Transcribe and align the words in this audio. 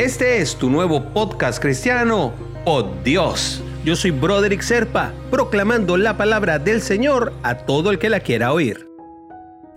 Este 0.00 0.40
es 0.40 0.56
tu 0.56 0.70
nuevo 0.70 1.12
podcast 1.12 1.60
cristiano, 1.60 2.32
Oh 2.64 2.90
Dios. 3.04 3.62
Yo 3.84 3.94
soy 3.94 4.12
Broderick 4.12 4.62
Serpa, 4.62 5.12
proclamando 5.30 5.98
la 5.98 6.16
palabra 6.16 6.58
del 6.58 6.80
Señor 6.80 7.34
a 7.42 7.54
todo 7.54 7.90
el 7.90 7.98
que 7.98 8.08
la 8.08 8.20
quiera 8.20 8.54
oír. 8.54 8.88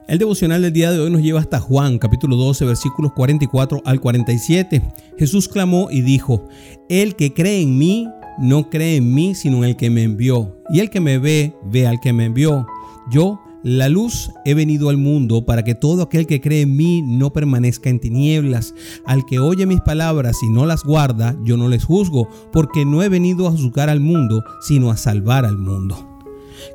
El 0.07 0.19
devocional 0.19 0.61
del 0.61 0.71
día 0.71 0.93
de 0.93 1.01
hoy 1.01 1.11
nos 1.11 1.21
lleva 1.21 1.41
hasta 1.41 1.59
Juan, 1.59 1.99
capítulo 1.99 2.37
12, 2.37 2.63
versículos 2.63 3.11
44 3.11 3.81
al 3.83 3.99
47. 3.99 4.81
Jesús 5.19 5.49
clamó 5.49 5.89
y 5.91 5.99
dijo, 5.99 6.47
El 6.87 7.17
que 7.17 7.33
cree 7.33 7.61
en 7.61 7.77
mí, 7.77 8.07
no 8.39 8.69
cree 8.69 8.95
en 8.95 9.13
mí, 9.13 9.35
sino 9.35 9.57
en 9.57 9.63
el 9.65 9.75
que 9.75 9.89
me 9.89 10.03
envió. 10.03 10.57
Y 10.69 10.79
el 10.79 10.89
que 10.89 11.01
me 11.01 11.17
ve, 11.17 11.53
ve 11.65 11.85
al 11.85 11.99
que 11.99 12.13
me 12.13 12.23
envió. 12.23 12.65
Yo 13.11 13.42
la 13.63 13.87
luz 13.87 14.31
he 14.45 14.53
venido 14.53 14.89
al 14.89 14.97
mundo 14.97 15.45
para 15.45 15.63
que 15.63 15.73
todo 15.73 16.03
aquel 16.03 16.27
que 16.27 16.41
cree 16.41 16.61
en 16.61 16.75
mí 16.75 17.01
no 17.01 17.31
permanezca 17.31 17.89
en 17.89 17.99
tinieblas. 17.99 18.75
Al 19.05 19.25
que 19.25 19.39
oye 19.39 19.65
mis 19.65 19.81
palabras 19.81 20.37
y 20.43 20.49
no 20.49 20.65
las 20.65 20.83
guarda, 20.83 21.35
yo 21.43 21.55
no 21.55 21.69
les 21.69 21.85
juzgo, 21.85 22.27
porque 22.51 22.85
no 22.85 23.01
he 23.03 23.09
venido 23.09 23.47
a 23.47 23.51
juzgar 23.51 23.89
al 23.89 24.01
mundo, 24.01 24.43
sino 24.61 24.91
a 24.91 24.97
salvar 24.97 25.45
al 25.45 25.57
mundo. 25.57 26.09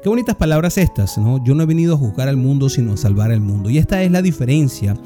Qué 0.03 0.09
bonitas 0.09 0.37
palabras 0.37 0.79
estas, 0.79 1.19
¿no? 1.19 1.43
Yo 1.45 1.55
no 1.55 1.63
he 1.63 1.67
venido 1.67 1.95
a 1.95 1.99
juzgar 1.99 2.29
al 2.29 2.37
mundo, 2.37 2.69
sino 2.69 2.93
a 2.93 2.97
salvar 2.97 3.33
al 3.33 3.41
mundo. 3.41 3.71
Y 3.71 3.79
esta 3.79 4.03
es 4.03 4.11
la 4.11 4.23
diferencia 4.23 4.97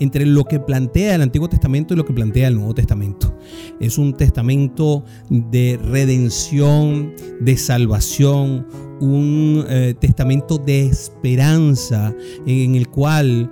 entre 0.00 0.26
lo 0.26 0.44
que 0.44 0.60
plantea 0.60 1.14
el 1.14 1.22
Antiguo 1.22 1.48
Testamento 1.48 1.94
y 1.94 1.96
lo 1.96 2.04
que 2.04 2.12
plantea 2.12 2.48
el 2.48 2.56
Nuevo 2.56 2.74
Testamento. 2.74 3.34
Es 3.80 3.98
un 3.98 4.14
testamento 4.14 5.04
de 5.30 5.78
redención, 5.82 7.14
de 7.40 7.56
salvación, 7.56 8.66
un 9.00 9.64
eh, 9.68 9.94
testamento 9.98 10.58
de 10.58 10.86
esperanza 10.86 12.14
en 12.46 12.74
el 12.74 12.88
cual 12.88 13.50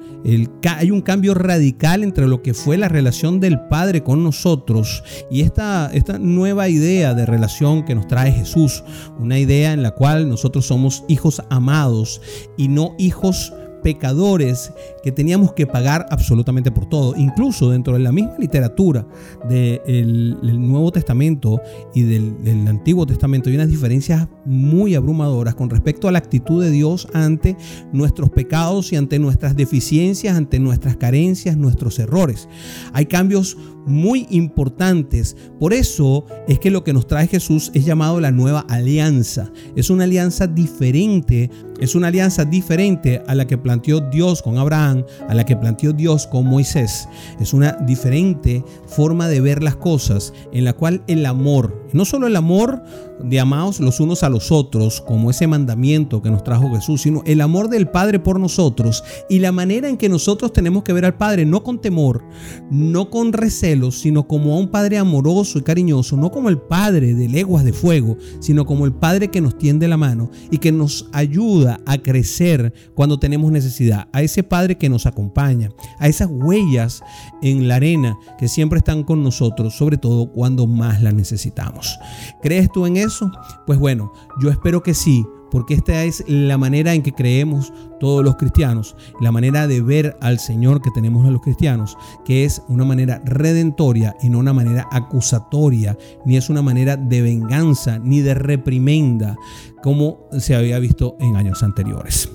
hay 0.68 0.90
un 0.90 1.00
cambio 1.00 1.34
radical 1.34 2.02
entre 2.04 2.28
lo 2.28 2.42
que 2.42 2.54
fue 2.54 2.78
la 2.78 2.88
relación 2.88 3.40
del 3.40 3.60
Padre 3.68 4.02
con 4.02 4.22
nosotros 4.22 5.02
y 5.30 5.42
esta, 5.42 5.90
esta 5.92 6.18
nueva 6.18 6.68
idea 6.68 7.14
de 7.14 7.26
relación 7.26 7.84
que 7.84 7.94
nos 7.94 8.06
trae 8.06 8.32
Jesús, 8.32 8.84
una 9.18 9.38
idea 9.38 9.72
en 9.72 9.82
la 9.82 9.92
cual 9.92 10.28
nosotros 10.28 10.66
somos 10.66 11.04
hijos 11.08 11.42
amados 11.50 12.20
y 12.56 12.68
no 12.68 12.94
hijos 12.98 13.52
pecadores 13.82 14.72
que 15.02 15.12
teníamos 15.12 15.52
que 15.52 15.66
pagar 15.66 16.06
absolutamente 16.10 16.70
por 16.70 16.88
todo. 16.88 17.14
Incluso 17.16 17.70
dentro 17.70 17.94
de 17.94 18.00
la 18.00 18.12
misma 18.12 18.36
literatura 18.38 19.06
del, 19.48 20.38
Nuevo 20.42 20.92
Testamento 20.92 21.60
y 21.94 22.02
del, 22.02 22.66
Antiguo 22.66 23.06
Testamento 23.06 23.50
hay 23.50 23.56
unas 23.56 23.68
diferencias 23.68 24.28
muy 24.44 24.94
abrumadoras 24.94 25.54
con 25.54 25.68
respecto 25.68 26.08
a 26.08 26.12
la 26.12 26.18
actitud 26.18 26.62
de 26.62 26.70
Dios 26.70 27.08
ante 27.12 27.56
nuestros 27.92 28.30
pecados 28.30 28.92
y 28.92 28.96
ante 28.96 29.18
nuestras 29.18 29.56
deficiencias, 29.56 30.36
ante 30.36 30.58
nuestras 30.58 30.96
carencias, 30.96 31.56
nuestros 31.56 31.98
errores. 31.98 32.48
Hay 32.92 33.06
cambios 33.06 33.56
muy 33.86 34.26
importantes. 34.30 35.36
Por 35.58 35.72
eso 35.72 36.24
es 36.48 36.58
que 36.58 36.70
lo 36.70 36.84
que 36.84 36.92
nos 36.92 37.06
trae 37.06 37.26
Jesús 37.26 37.70
es 37.74 37.84
llamado 37.84 38.20
la 38.20 38.30
nueva 38.30 38.60
alianza. 38.60 39.50
Es 39.76 39.90
una 39.90 40.04
alianza 40.04 40.46
diferente, 40.46 41.50
es 41.82 41.96
una 41.96 42.06
alianza 42.06 42.44
diferente 42.44 43.24
a 43.26 43.34
la 43.34 43.48
que 43.48 43.58
planteó 43.58 43.98
Dios 43.98 44.40
con 44.40 44.56
Abraham, 44.56 45.04
a 45.28 45.34
la 45.34 45.44
que 45.44 45.56
planteó 45.56 45.92
Dios 45.92 46.28
con 46.28 46.46
Moisés. 46.46 47.08
Es 47.40 47.52
una 47.52 47.72
diferente 47.72 48.64
forma 48.86 49.26
de 49.26 49.40
ver 49.40 49.64
las 49.64 49.74
cosas 49.74 50.32
en 50.52 50.62
la 50.62 50.74
cual 50.74 51.02
el 51.08 51.26
amor, 51.26 51.88
no 51.92 52.04
solo 52.04 52.28
el 52.28 52.36
amor 52.36 52.84
de 53.24 53.40
amados 53.40 53.80
los 53.80 53.98
unos 53.98 54.22
a 54.22 54.28
los 54.28 54.52
otros, 54.52 55.00
como 55.00 55.30
ese 55.30 55.48
mandamiento 55.48 56.22
que 56.22 56.30
nos 56.30 56.44
trajo 56.44 56.72
Jesús, 56.72 57.02
sino 57.02 57.22
el 57.26 57.40
amor 57.40 57.68
del 57.68 57.88
Padre 57.88 58.20
por 58.20 58.38
nosotros 58.38 59.02
y 59.28 59.40
la 59.40 59.50
manera 59.50 59.88
en 59.88 59.96
que 59.96 60.08
nosotros 60.08 60.52
tenemos 60.52 60.84
que 60.84 60.92
ver 60.92 61.04
al 61.04 61.14
Padre, 61.14 61.44
no 61.44 61.64
con 61.64 61.80
temor, 61.80 62.22
no 62.70 63.10
con 63.10 63.32
recelos, 63.32 63.98
sino 63.98 64.28
como 64.28 64.54
a 64.54 64.58
un 64.58 64.68
Padre 64.68 64.98
amoroso 64.98 65.58
y 65.58 65.62
cariñoso, 65.62 66.16
no 66.16 66.30
como 66.30 66.48
el 66.48 66.58
Padre 66.58 67.14
de 67.14 67.28
leguas 67.28 67.64
de 67.64 67.72
fuego, 67.72 68.16
sino 68.38 68.66
como 68.66 68.86
el 68.86 68.92
Padre 68.92 69.28
que 69.28 69.40
nos 69.40 69.58
tiende 69.58 69.88
la 69.88 69.96
mano 69.96 70.30
y 70.50 70.58
que 70.58 70.70
nos 70.70 71.08
ayuda 71.12 71.71
a 71.86 71.98
crecer 71.98 72.72
cuando 72.94 73.18
tenemos 73.18 73.52
necesidad, 73.52 74.08
a 74.12 74.22
ese 74.22 74.42
Padre 74.42 74.76
que 74.76 74.88
nos 74.88 75.06
acompaña, 75.06 75.70
a 75.98 76.08
esas 76.08 76.28
huellas 76.30 77.02
en 77.42 77.68
la 77.68 77.76
arena 77.76 78.16
que 78.38 78.48
siempre 78.48 78.78
están 78.78 79.02
con 79.02 79.22
nosotros, 79.22 79.74
sobre 79.76 79.96
todo 79.96 80.30
cuando 80.32 80.66
más 80.66 81.02
las 81.02 81.14
necesitamos. 81.14 81.98
¿Crees 82.42 82.70
tú 82.72 82.86
en 82.86 82.96
eso? 82.96 83.30
Pues 83.66 83.78
bueno, 83.78 84.12
yo 84.40 84.50
espero 84.50 84.82
que 84.82 84.94
sí, 84.94 85.24
porque 85.52 85.74
esta 85.74 86.02
es 86.04 86.24
la 86.26 86.56
manera 86.56 86.94
en 86.94 87.02
que 87.02 87.12
creemos 87.12 87.74
todos 88.00 88.24
los 88.24 88.36
cristianos, 88.36 88.96
la 89.20 89.30
manera 89.30 89.66
de 89.66 89.82
ver 89.82 90.16
al 90.22 90.38
Señor 90.38 90.80
que 90.80 90.90
tenemos 90.90 91.30
los 91.30 91.42
cristianos, 91.42 91.98
que 92.24 92.46
es 92.46 92.62
una 92.68 92.86
manera 92.86 93.20
redentoria 93.22 94.16
y 94.22 94.30
no 94.30 94.38
una 94.38 94.54
manera 94.54 94.88
acusatoria, 94.90 95.98
ni 96.24 96.38
es 96.38 96.48
una 96.48 96.62
manera 96.62 96.96
de 96.96 97.20
venganza, 97.20 97.98
ni 97.98 98.22
de 98.22 98.32
reprimenda, 98.32 99.36
como 99.82 100.26
se 100.38 100.54
había 100.54 100.78
visto 100.78 101.16
en 101.20 101.36
años 101.36 101.62
anteriores. 101.62 102.30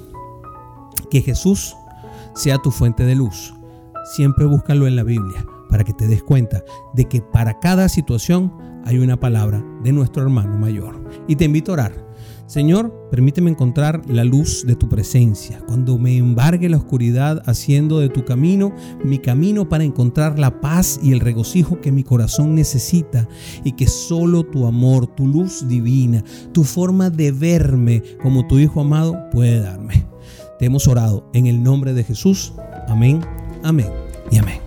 Que 1.09 1.21
Jesús 1.21 1.75
sea 2.35 2.59
tu 2.59 2.69
fuente 2.69 3.03
de 3.03 3.15
luz. 3.15 3.51
Siempre 4.15 4.45
búscalo 4.45 4.85
en 4.85 4.95
la 4.95 5.03
Biblia 5.03 5.43
para 5.77 5.85
que 5.85 5.93
te 5.93 6.07
des 6.07 6.23
cuenta 6.23 6.63
de 6.95 7.05
que 7.05 7.21
para 7.21 7.59
cada 7.59 7.87
situación 7.87 8.51
hay 8.83 8.97
una 8.97 9.19
palabra 9.19 9.63
de 9.83 9.91
nuestro 9.91 10.23
hermano 10.23 10.57
mayor. 10.57 11.07
Y 11.27 11.35
te 11.35 11.45
invito 11.45 11.71
a 11.71 11.73
orar. 11.73 12.07
Señor, 12.47 13.09
permíteme 13.11 13.51
encontrar 13.51 14.01
la 14.09 14.23
luz 14.23 14.65
de 14.65 14.75
tu 14.75 14.89
presencia, 14.89 15.61
cuando 15.67 15.99
me 15.99 16.17
embargue 16.17 16.67
la 16.67 16.77
oscuridad 16.77 17.43
haciendo 17.45 17.99
de 17.99 18.09
tu 18.09 18.25
camino 18.25 18.73
mi 19.03 19.19
camino 19.19 19.69
para 19.69 19.83
encontrar 19.83 20.39
la 20.39 20.61
paz 20.61 20.99
y 21.03 21.11
el 21.11 21.19
regocijo 21.19 21.79
que 21.79 21.91
mi 21.91 22.03
corazón 22.03 22.55
necesita 22.55 23.29
y 23.63 23.73
que 23.73 23.85
solo 23.85 24.45
tu 24.45 24.65
amor, 24.65 25.05
tu 25.05 25.27
luz 25.27 25.67
divina, 25.67 26.23
tu 26.53 26.63
forma 26.63 27.11
de 27.11 27.31
verme 27.31 28.01
como 28.23 28.47
tu 28.47 28.57
Hijo 28.57 28.81
amado 28.81 29.15
puede 29.31 29.59
darme. 29.59 30.07
Te 30.57 30.65
hemos 30.65 30.87
orado 30.87 31.29
en 31.35 31.45
el 31.45 31.61
nombre 31.61 31.93
de 31.93 32.03
Jesús. 32.03 32.53
Amén, 32.87 33.21
amén 33.61 33.91
y 34.31 34.37
amén. 34.37 34.66